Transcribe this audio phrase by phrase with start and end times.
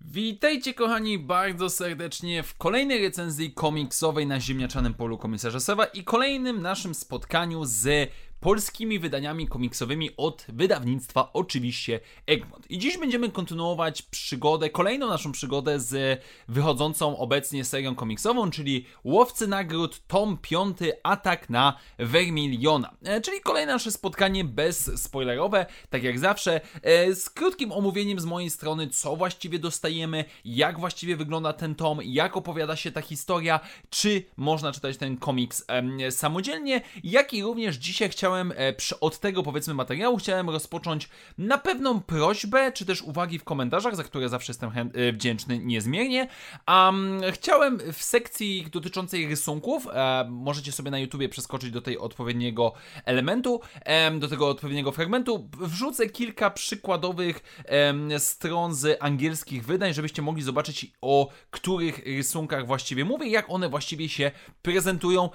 [0.00, 6.62] Witajcie kochani bardzo serdecznie w kolejnej recenzji komiksowej na ziemniaczanym polu komisarza Sewa i kolejnym
[6.62, 8.10] naszym spotkaniu z
[8.42, 12.70] polskimi wydaniami komiksowymi od wydawnictwa oczywiście Egmont.
[12.70, 19.46] I dziś będziemy kontynuować przygodę, kolejną naszą przygodę z wychodzącą obecnie serią komiksową, czyli Łowcy
[19.46, 22.94] Nagród, tom 5, Atak na Vermiliona.
[23.04, 28.24] E, czyli kolejne nasze spotkanie bez spoilerowe, tak jak zawsze, e, z krótkim omówieniem z
[28.24, 33.60] mojej strony, co właściwie dostajemy, jak właściwie wygląda ten tom, jak opowiada się ta historia,
[33.90, 35.64] czy można czytać ten komiks
[36.10, 41.58] samodzielnie, jak i również dzisiaj chciałem chciałem e, od tego powiedzmy materiału chciałem rozpocząć na
[41.58, 46.28] pewną prośbę, czy też uwagi w komentarzach, za które zawsze jestem e, wdzięczny niezmiernie.
[46.68, 52.72] Um, chciałem w sekcji dotyczącej rysunków, e, możecie sobie na YouTubie przeskoczyć do tej odpowiedniego
[53.04, 55.48] elementu, e, do tego odpowiedniego fragmentu.
[55.60, 63.04] Wrzucę kilka przykładowych e, stron z angielskich wydań, żebyście mogli zobaczyć o których rysunkach właściwie
[63.04, 64.30] mówię, jak one właściwie się
[64.62, 65.30] prezentują,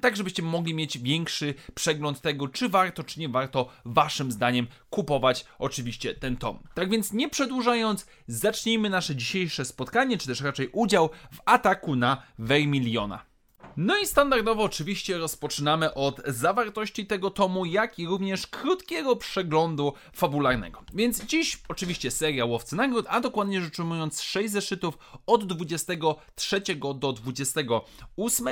[0.00, 5.44] tak żebyście mogli mieć większy przegląd tego, czy warto, czy nie warto waszym zdaniem kupować
[5.58, 6.58] oczywiście ten tom.
[6.74, 12.22] Tak więc nie przedłużając, zacznijmy nasze dzisiejsze spotkanie, czy też raczej udział w ataku na
[12.38, 13.31] Vermiliona.
[13.76, 20.82] No i standardowo oczywiście rozpoczynamy od zawartości tego tomu, jak i również krótkiego przeglądu fabularnego.
[20.94, 26.62] Więc dziś oczywiście seria Łowcy Nagród, a dokładnie rzecz ujmując 6 zeszytów od 23
[26.94, 28.46] do 28,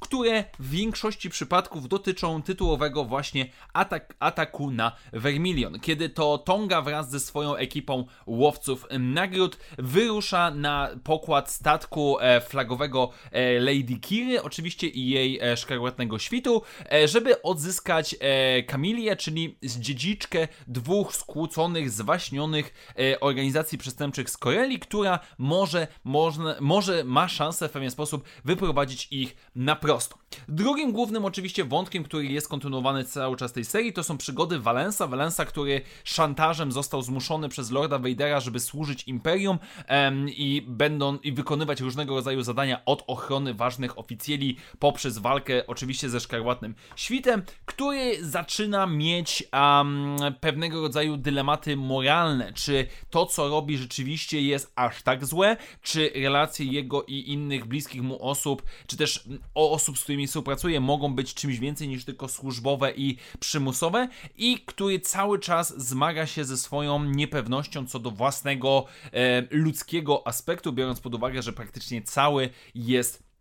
[0.00, 7.10] które w większości przypadków dotyczą tytułowego właśnie atak, ataku na Vermilion, kiedy to Tonga wraz
[7.10, 14.63] ze swoją ekipą łowców nagród wyrusza na pokład statku e, flagowego e, Lady Kiry, oczywiście
[14.64, 16.62] oczywiście i jej e, szkarłatnego świtu,
[16.92, 25.18] e, żeby odzyskać e, Kamilię, czyli dziedziczkę dwóch skłóconych, zwaśnionych organizacji przestępczych z Koreli, która
[25.38, 30.23] może, może, może ma szansę w pewien sposób wyprowadzić ich na prosto.
[30.48, 35.06] Drugim głównym oczywiście wątkiem, który jest kontynuowany cały czas tej serii, to są przygody Valensa.
[35.06, 41.32] Valensa, który szantażem został zmuszony przez Lorda Vadera, żeby służyć Imperium em, i będą i
[41.32, 48.24] wykonywać różnego rodzaju zadania od ochrony ważnych oficjeli poprzez walkę oczywiście ze szkarłatnym świtem, który
[48.24, 52.52] zaczyna mieć um, pewnego rodzaju dylematy moralne.
[52.52, 58.02] Czy to, co robi, rzeczywiście jest aż tak złe, czy relacje jego i innych bliskich
[58.02, 62.92] mu osób, czy też osób, z którymi współpracuje, mogą być czymś więcej niż tylko służbowe
[62.92, 69.46] i przymusowe, i który cały czas zmaga się ze swoją niepewnością co do własnego e,
[69.50, 73.33] ludzkiego aspektu, biorąc pod uwagę, że praktycznie cały jest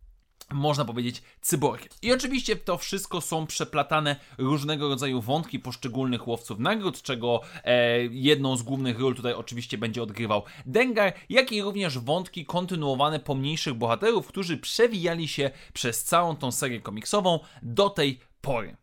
[0.51, 1.89] można powiedzieć, cyborgiem.
[2.01, 8.57] I oczywiście to wszystko są przeplatane różnego rodzaju wątki poszczególnych łowców nagród, czego e, jedną
[8.57, 14.27] z głównych ról tutaj oczywiście będzie odgrywał Dengar, jak i również wątki kontynuowane pomniejszych bohaterów,
[14.27, 18.77] którzy przewijali się przez całą tą serię komiksową do tej pory.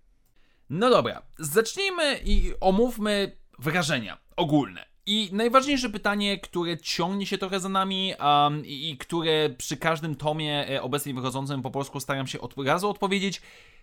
[0.71, 4.90] No dobra, zacznijmy i omówmy wrażenia ogólne.
[5.07, 10.15] I najważniejsze pytanie, które ciągnie się trochę za nami um, i, i, które przy każdym
[10.15, 13.43] tomie e, obecnie wychodzącym po polsku staram się od razu odpowiedzieć,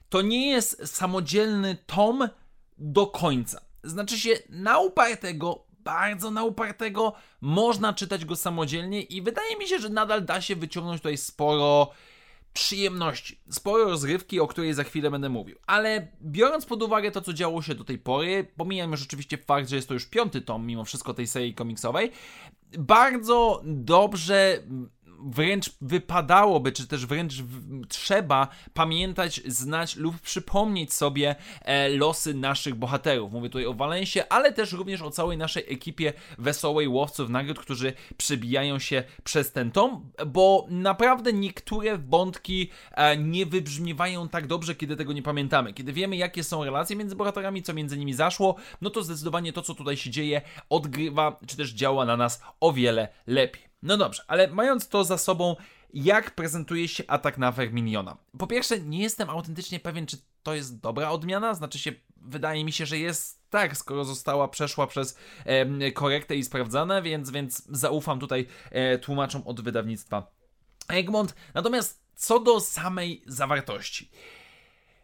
[0.10, 2.30] to nie jest samodzielny tom
[2.78, 3.62] do końca.
[3.84, 9.80] Znaczy się na upartego, bardzo na upartego, można czytać go samodzielnie i wydaje mi się,
[9.80, 11.92] że nadal da się wyciągnąć tutaj sporo
[12.58, 13.40] przyjemności.
[13.50, 15.58] Sporo rozrywki, o której za chwilę będę mówił.
[15.68, 19.70] Ale biorąc pod uwagę to, co działo się do tej pory, pomijam już oczywiście fakt,
[19.70, 22.12] że jest to już piąty tom mimo wszystko tej serii komiksowej,
[22.78, 24.64] bardzo dobrze
[25.20, 27.34] wręcz wypadałoby, czy też wręcz
[27.90, 33.32] trzeba pamiętać, znać lub przypomnieć sobie e, losy naszych bohaterów.
[33.32, 37.94] Mówię tutaj o Walensie, ale też również o całej naszej ekipie wesołej łowców nagród, którzy
[38.18, 44.96] przebijają się przez ten tom, bo naprawdę niektóre wątki e, nie wybrzmiewają tak dobrze, kiedy
[44.96, 45.74] tego nie pamiętamy.
[45.74, 49.62] Kiedy wiemy, jakie są relacje między bohaterami, co między nimi zaszło, no to zdecydowanie to,
[49.62, 53.67] co tutaj się dzieje, odgrywa, czy też działa na nas o wiele lepiej.
[53.82, 55.56] No dobrze, ale mając to za sobą,
[55.94, 58.18] jak prezentuje się atak na Verminiona?
[58.38, 61.92] Po pierwsze, nie jestem autentycznie pewien, czy to jest dobra odmiana, znaczy się,
[62.22, 67.32] wydaje mi się, że jest tak, skoro została przeszła przez e, korektę i sprawdzane, więc,
[67.32, 70.32] więc zaufam tutaj e, tłumaczom od wydawnictwa
[70.88, 71.36] Egmont.
[71.54, 74.10] Natomiast co do samej zawartości.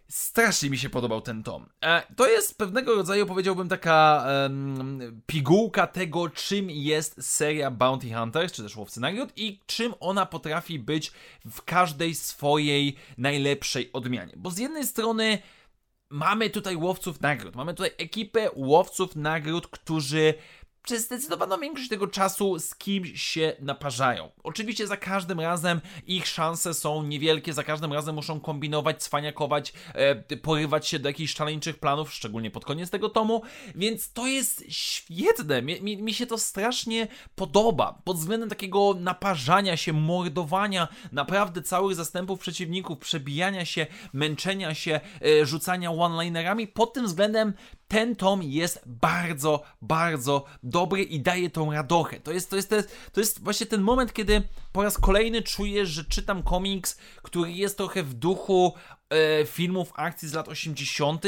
[0.09, 1.69] Strasznie mi się podobał ten tom.
[1.81, 4.25] E, to jest pewnego rodzaju, powiedziałbym, taka
[5.25, 10.79] pigułka tego, czym jest seria Bounty Hunters, czy też Łowcy Nagród i czym ona potrafi
[10.79, 11.11] być
[11.45, 14.33] w każdej swojej najlepszej odmianie.
[14.37, 15.37] Bo z jednej strony
[16.09, 20.33] mamy tutaj łowców nagród, mamy tutaj ekipę łowców nagród, którzy
[20.83, 24.31] przez zdecydowaną większość tego czasu z kimś się naparzają.
[24.43, 30.15] Oczywiście za każdym razem ich szanse są niewielkie, za każdym razem muszą kombinować, cwaniakować, e,
[30.37, 33.41] porywać się do jakichś szaleńczych planów, szczególnie pod koniec tego tomu,
[33.75, 35.61] więc to jest świetne.
[35.61, 38.01] Mi, mi, mi się to strasznie podoba.
[38.03, 44.99] Pod względem takiego naparzania się, mordowania naprawdę całych zastępów przeciwników, przebijania się, męczenia się,
[45.41, 46.67] e, rzucania one-linerami.
[46.67, 47.53] Pod tym względem
[47.93, 52.19] ten tom jest bardzo, bardzo dobry i daje tą radochę.
[52.19, 52.69] To jest, to jest,
[53.13, 54.41] to jest właśnie ten moment, kiedy
[54.71, 58.73] po raz kolejny czuję, że czytam komiks, który jest trochę w duchu
[59.09, 61.25] e, filmów akcji z lat 80.,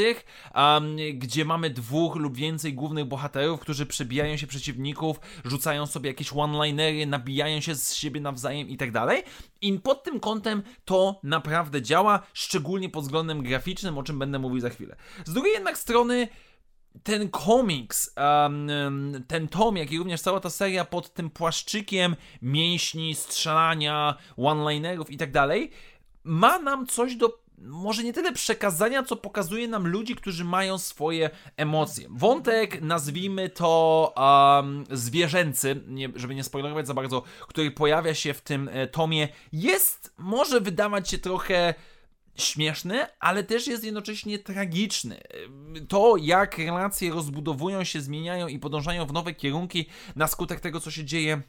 [0.55, 6.33] um, gdzie mamy dwóch lub więcej głównych bohaterów, którzy przebijają się przeciwników, rzucają sobie jakieś
[6.33, 9.23] one-linery, nabijają się z siebie nawzajem i tak dalej.
[9.61, 14.59] I pod tym kątem to naprawdę działa, szczególnie pod względem graficznym, o czym będę mówił
[14.59, 14.95] za chwilę.
[15.25, 16.27] Z drugiej jednak strony,
[17.03, 18.15] ten komiks,
[19.27, 25.17] ten tom, jak i również cała ta seria pod tym płaszczykiem mięśni, strzelania, one-linerów i
[25.17, 25.71] tak dalej,
[26.23, 31.29] ma nam coś do może nie tyle przekazania, co pokazuje nam ludzi, którzy mają swoje
[31.57, 32.07] emocje.
[32.09, 38.41] Wątek, nazwijmy to um, zwierzęcy, nie, żeby nie spoilerować za bardzo, który pojawia się w
[38.41, 41.73] tym e, tomie, jest, może wydawać się trochę
[42.37, 45.21] śmieszny, ale też jest jednocześnie tragiczny.
[45.87, 49.85] To, jak relacje rozbudowują się, zmieniają i podążają w nowe kierunki
[50.15, 51.41] na skutek tego, co się dzieje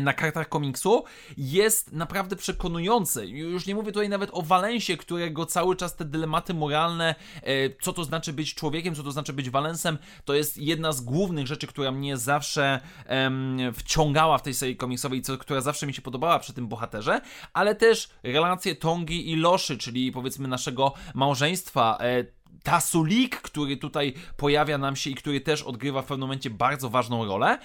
[0.00, 1.04] na kartach komiksu
[1.36, 3.26] jest naprawdę przekonujący.
[3.26, 7.92] Już nie mówię tutaj nawet o Walensie, którego cały czas te dylematy moralne, e, co
[7.92, 11.66] to znaczy być człowiekiem, co to znaczy być Walensem, to jest jedna z głównych rzeczy,
[11.66, 16.38] która mnie zawsze em, wciągała w tej serii komiksowej, co, która zawsze mi się podobała
[16.38, 17.20] przy tym bohaterze,
[17.52, 22.35] ale też relacje Tongi i Loszy, czyli powiedzmy naszego małżeństwa, e,
[22.66, 27.24] Tasulik, który tutaj pojawia nam się i który też odgrywa w pewnym momencie bardzo ważną
[27.24, 27.58] rolę,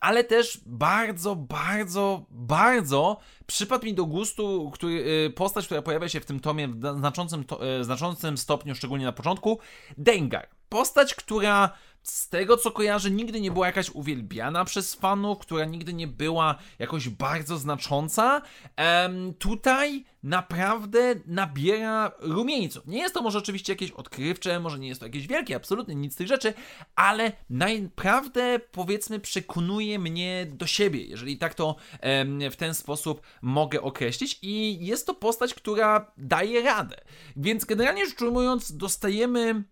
[0.00, 4.92] ale też bardzo, bardzo, bardzo przypadł mi do gustu który,
[5.26, 9.12] y, postać, która pojawia się w tym tomie w znaczącym, e, znaczącym stopniu, szczególnie na
[9.12, 9.58] początku,
[9.98, 10.48] Dengar.
[10.68, 11.70] Postać, która
[12.02, 16.58] z tego co kojarzę, nigdy nie była jakaś uwielbiana przez fanów, która nigdy nie była
[16.78, 18.42] jakoś bardzo znacząca.
[18.76, 22.86] Ehm, tutaj naprawdę nabiera rumieńców.
[22.86, 26.12] Nie jest to może oczywiście jakieś odkrywcze, może nie jest to jakieś wielkie, absolutnie nic
[26.12, 26.54] z tych rzeczy,
[26.94, 33.82] ale naprawdę powiedzmy przekonuje mnie do siebie, jeżeli tak to em, w ten sposób mogę
[33.82, 36.96] określić i jest to postać, która daje radę.
[37.36, 39.64] Więc generalnie rzecz ujmując, dostajemy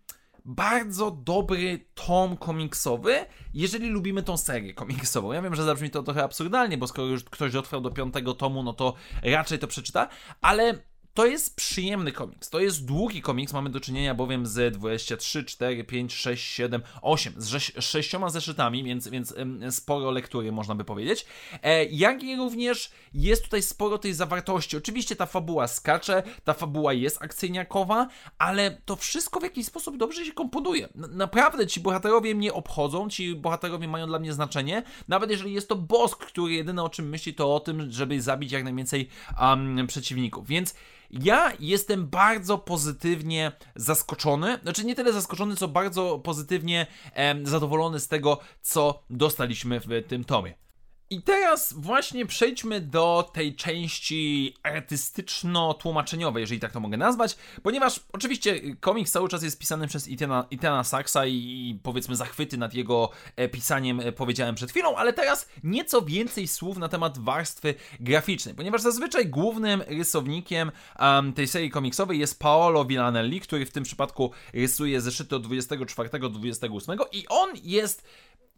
[0.48, 5.32] bardzo dobry tom komiksowy, jeżeli lubimy tą serię komiksową.
[5.32, 8.62] Ja wiem, że zabrzmi to trochę absurdalnie, bo skoro już ktoś dotrwał do piątego tomu,
[8.62, 10.08] no to raczej to przeczyta,
[10.40, 10.78] ale
[11.18, 12.50] to jest przyjemny komiks.
[12.50, 13.52] To jest długi komiks.
[13.52, 19.08] Mamy do czynienia bowiem z 23, 4, 5, 6, 7, 8, z sześcioma zeszytami, więc,
[19.08, 19.34] więc
[19.70, 21.26] sporo lektury można by powiedzieć.
[21.62, 24.76] E, jak i również jest tutaj sporo tej zawartości.
[24.76, 30.24] Oczywiście ta fabuła skacze, ta fabuła jest akcyjniakowa, ale to wszystko w jakiś sposób dobrze
[30.24, 30.88] się komponuje.
[30.94, 35.76] naprawdę ci bohaterowie mnie obchodzą, ci bohaterowie mają dla mnie znaczenie, nawet jeżeli jest to
[35.76, 39.08] Bosk, który jedyne o czym myśli to o tym, żeby zabić jak najwięcej
[39.40, 40.46] um, przeciwników.
[40.46, 40.74] Więc
[41.10, 46.86] ja jestem bardzo pozytywnie zaskoczony, znaczy nie tyle zaskoczony, co bardzo pozytywnie
[47.42, 50.67] zadowolony z tego, co dostaliśmy w tym tomie.
[51.10, 58.76] I teraz właśnie przejdźmy do tej części artystyczno-tłumaczeniowej, jeżeli tak to mogę nazwać, ponieważ oczywiście
[58.80, 63.10] komiks cały czas jest pisany przez Itana, Itana Saxa i, i powiedzmy zachwyty nad jego
[63.36, 68.54] e, pisaniem e, powiedziałem przed chwilą, ale teraz nieco więcej słów na temat warstwy graficznej,
[68.54, 74.32] ponieważ zazwyczaj głównym rysownikiem um, tej serii komiksowej jest Paolo Villanelli, który w tym przypadku
[74.52, 78.04] rysuje zeszyty od 24 do 28 i on jest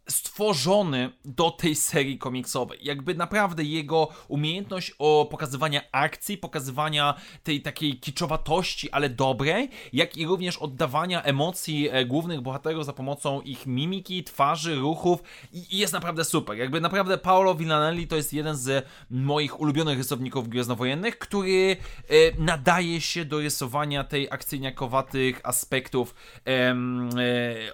[0.09, 2.79] stworzony do tej serii komiksowej.
[2.81, 10.25] Jakby naprawdę jego umiejętność o pokazywania akcji, pokazywania tej takiej kiczowatości, ale dobrej, jak i
[10.25, 15.23] również oddawania emocji e, głównych bohaterów za pomocą ich mimiki, twarzy, ruchów
[15.71, 16.57] jest naprawdę super.
[16.57, 21.77] Jakby naprawdę Paolo Villanelli to jest jeden z moich ulubionych rysowników gwiezdnowojennych, który
[22.09, 26.15] e, nadaje się do rysowania tej akcyjniakowatych aspektów
[26.47, 26.75] e,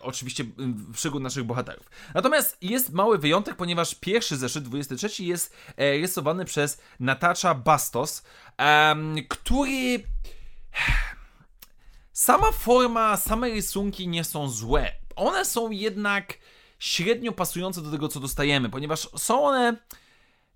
[0.01, 0.45] oczywiście
[0.93, 1.89] przygód naszych bohaterów.
[2.17, 8.23] Natomiast jest mały wyjątek, ponieważ pierwszy zeszyt, 23, jest e, rysowany przez Natasza Bastos,
[9.29, 10.03] który
[12.13, 14.91] sama forma, same rysunki nie są złe.
[15.15, 16.33] One są jednak
[16.79, 19.77] średnio pasujące do tego, co dostajemy, ponieważ są one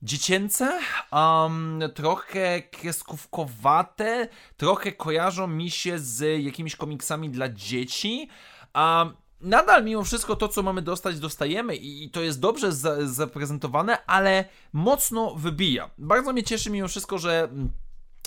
[0.02, 0.80] dziecięce,
[1.12, 4.28] um, trochę kreskówkowate,
[4.58, 8.30] trochę kojarzą mi się z jakimiś komiksami dla dzieci.
[8.76, 14.06] Um, nadal mimo wszystko to, co mamy dostać, dostajemy i to jest dobrze za zaprezentowane,
[14.06, 15.90] ale mocno wybija.
[15.98, 17.50] Bardzo mnie cieszy mimo wszystko, że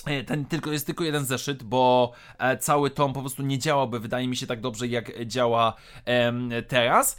[0.05, 3.99] e, ten tylko jest tylko jeden zeszyt, bo e, cały tom po prostu nie działałby,
[3.99, 5.73] wydaje mi się, tak dobrze, jak działa
[6.67, 7.17] teraz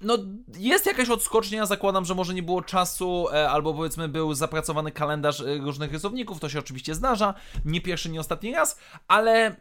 [0.00, 0.18] no,
[0.58, 5.42] jest jakaś odskocznia, zakładam, że może nie było czasu, e, albo powiedzmy był zapracowany kalendarz
[5.60, 7.34] różnych rysowników, to się oczywiście zdarza,
[7.64, 9.56] nie pierwszy, nie ostatni raz, ale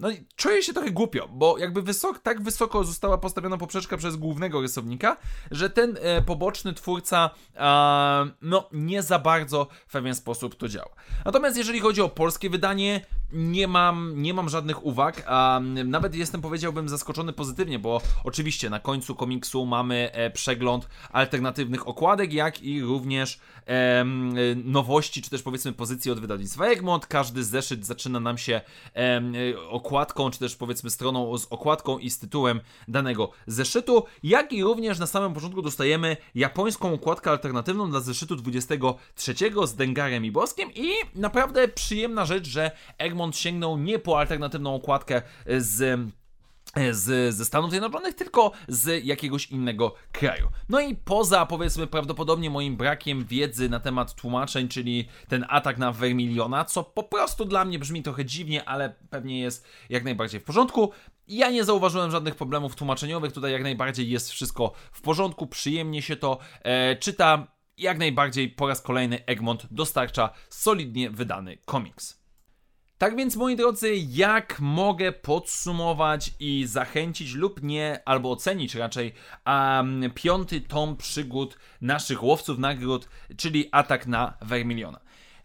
[0.00, 4.60] no czuję się trochę głupio, bo jakby wysok, tak wysoko została postawiona poprzeczka przez głównego
[4.60, 5.16] rysownika,
[5.50, 10.90] że ten e, poboczny twórca e, no nie za bardzo w pewien sposób to działa.
[11.24, 16.40] Natomiast jeżeli chodzi o polskie wydanie, nie mam, nie mam żadnych uwag, a nawet jestem
[16.40, 22.82] powiedziałbym zaskoczony pozytywnie, bo oczywiście na końcu komiksu mamy e, przegląd alternatywnych okładek, jak i
[22.82, 24.04] również e,
[24.64, 27.06] nowości, czy też powiedzmy pozycji od wydawnictwa Egmont.
[27.06, 28.60] Każdy zeszyt zaczyna nam się
[28.94, 29.22] e,
[29.90, 34.98] okładką, czy też powiedzmy stroną z okładką i z tytułem danego zeszytu, jak i również
[34.98, 40.92] na samym początku dostajemy japońską okładkę alternatywną dla zeszytu 23 z Dengarem i Boskiem i
[41.14, 46.00] naprawdę przyjemna rzecz, że Egmont sięgnął nie po alternatywną okładkę z
[46.90, 50.48] z, ze Stanów Zjednoczonych, tylko z jakiegoś innego kraju.
[50.68, 55.92] No i poza, powiedzmy, prawdopodobnie moim brakiem wiedzy na temat tłumaczeń, czyli ten atak na
[55.92, 60.44] Vermiliona, co po prostu dla mnie brzmi trochę dziwnie, ale pewnie jest jak najbardziej w
[60.44, 60.90] porządku.
[61.28, 66.16] Ja nie zauważyłem żadnych problemów tłumaczeniowych, tutaj jak najbardziej jest wszystko w porządku, przyjemnie się
[66.16, 67.46] to e, czyta.
[67.78, 72.19] Jak najbardziej po raz kolejny Egmont dostarcza solidnie wydany komiks.
[73.00, 79.12] Tak więc, moi drodzy, jak mogę podsumować i zachęcić lub nie, albo ocenić raczej
[79.46, 85.00] um, piąty tom przygód naszych łowców nagród, czyli atak na Vermiliona.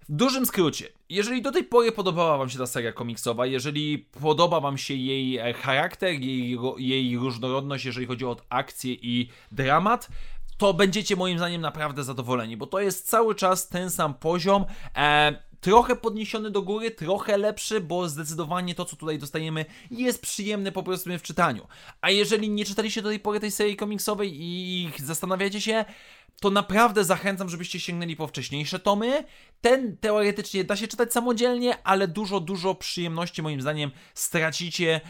[0.09, 4.59] W dużym skrócie, jeżeli do tej pory podobała Wam się ta seria komiksowa, jeżeli podoba
[4.59, 10.09] Wam się jej e, charakter, jej, jej różnorodność, jeżeli chodzi o akcję i dramat,
[10.57, 14.65] to będziecie moim zdaniem naprawdę zadowoleni, bo to jest cały czas ten sam poziom.
[14.95, 20.71] E, trochę podniesiony do góry, trochę lepszy, bo zdecydowanie to, co tutaj dostajemy, jest przyjemne
[20.71, 21.67] po prostu w czytaniu.
[22.01, 25.85] A jeżeli nie czytaliście do tej pory tej serii komiksowej i zastanawiacie się,
[26.41, 29.23] to naprawdę zachęcam, żebyście sięgnęli po wcześniejsze tomy.
[29.61, 35.01] Ten teoretycznie da się czytać samodzielnie, ale dużo, dużo przyjemności moim zdaniem stracicie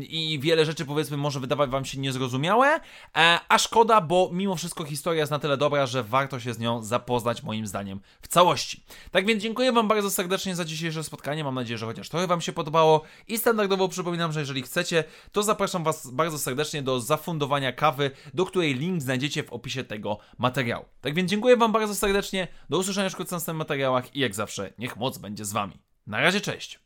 [0.00, 2.80] i wiele rzeczy powiedzmy może wydawać wam się niezrozumiałe,
[3.16, 6.58] e, a szkoda, bo mimo wszystko historia jest na tyle dobra, że warto się z
[6.58, 8.84] nią zapoznać moim zdaniem w całości.
[9.10, 12.40] Tak więc dziękuję wam bardzo serdecznie za dzisiejsze spotkanie, mam nadzieję, że chociaż trochę wam
[12.40, 17.72] się podobało i standardowo przypominam, że jeżeli chcecie, to zapraszam was bardzo serdecznie do zafundowania
[17.72, 20.55] kawy, do której link znajdziecie w opisie tego materiału.
[21.00, 24.96] Tak więc dziękuję wam bardzo serdecznie, do usłyszenia w następnym materiałach i jak zawsze, niech
[24.96, 25.78] moc będzie z wami.
[26.06, 26.85] Na razie, cześć!